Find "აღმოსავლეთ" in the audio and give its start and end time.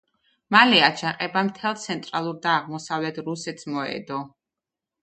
2.63-3.21